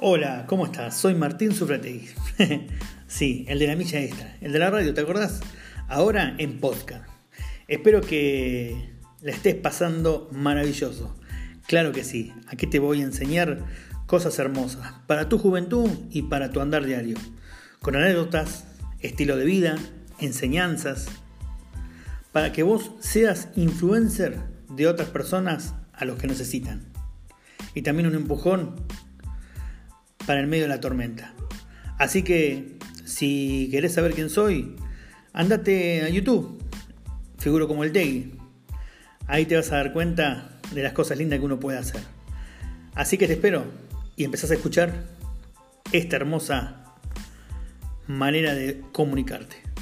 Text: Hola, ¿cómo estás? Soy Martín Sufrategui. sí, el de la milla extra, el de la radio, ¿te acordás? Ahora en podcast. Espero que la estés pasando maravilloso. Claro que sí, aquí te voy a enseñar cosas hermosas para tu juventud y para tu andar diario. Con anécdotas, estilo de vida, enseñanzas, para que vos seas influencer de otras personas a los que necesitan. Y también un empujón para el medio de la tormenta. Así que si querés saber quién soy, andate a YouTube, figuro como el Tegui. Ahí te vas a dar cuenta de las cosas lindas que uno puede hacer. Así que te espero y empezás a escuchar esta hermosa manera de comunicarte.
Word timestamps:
Hola, 0.00 0.44
¿cómo 0.48 0.66
estás? 0.66 0.96
Soy 0.96 1.14
Martín 1.14 1.54
Sufrategui. 1.54 2.08
sí, 3.06 3.44
el 3.48 3.60
de 3.60 3.68
la 3.68 3.76
milla 3.76 4.00
extra, 4.00 4.36
el 4.40 4.52
de 4.52 4.58
la 4.58 4.68
radio, 4.68 4.92
¿te 4.92 5.00
acordás? 5.00 5.40
Ahora 5.86 6.34
en 6.38 6.58
podcast. 6.58 7.08
Espero 7.68 8.00
que 8.00 8.90
la 9.22 9.30
estés 9.30 9.54
pasando 9.54 10.28
maravilloso. 10.32 11.16
Claro 11.68 11.92
que 11.92 12.02
sí, 12.02 12.32
aquí 12.48 12.66
te 12.66 12.80
voy 12.80 13.02
a 13.02 13.04
enseñar 13.04 13.64
cosas 14.06 14.36
hermosas 14.40 14.94
para 15.06 15.28
tu 15.28 15.38
juventud 15.38 15.88
y 16.10 16.22
para 16.22 16.50
tu 16.50 16.60
andar 16.60 16.84
diario. 16.84 17.16
Con 17.78 17.94
anécdotas, 17.94 18.64
estilo 18.98 19.36
de 19.36 19.44
vida, 19.44 19.76
enseñanzas, 20.18 21.06
para 22.32 22.52
que 22.52 22.64
vos 22.64 22.90
seas 22.98 23.48
influencer 23.54 24.40
de 24.70 24.88
otras 24.88 25.10
personas 25.10 25.72
a 25.92 26.04
los 26.04 26.18
que 26.18 26.26
necesitan. 26.26 26.92
Y 27.74 27.82
también 27.82 28.08
un 28.08 28.16
empujón 28.16 28.74
para 30.26 30.40
el 30.40 30.46
medio 30.46 30.64
de 30.64 30.68
la 30.68 30.80
tormenta. 30.80 31.34
Así 31.98 32.22
que 32.22 32.78
si 33.04 33.68
querés 33.70 33.94
saber 33.94 34.14
quién 34.14 34.30
soy, 34.30 34.76
andate 35.32 36.02
a 36.02 36.08
YouTube, 36.08 36.62
figuro 37.38 37.68
como 37.68 37.84
el 37.84 37.92
Tegui. 37.92 38.38
Ahí 39.26 39.46
te 39.46 39.56
vas 39.56 39.72
a 39.72 39.76
dar 39.76 39.92
cuenta 39.92 40.50
de 40.72 40.82
las 40.82 40.92
cosas 40.92 41.18
lindas 41.18 41.38
que 41.38 41.44
uno 41.44 41.60
puede 41.60 41.78
hacer. 41.78 42.00
Así 42.94 43.18
que 43.18 43.26
te 43.26 43.34
espero 43.34 43.64
y 44.16 44.24
empezás 44.24 44.50
a 44.50 44.54
escuchar 44.54 45.04
esta 45.92 46.16
hermosa 46.16 46.94
manera 48.06 48.54
de 48.54 48.82
comunicarte. 48.92 49.73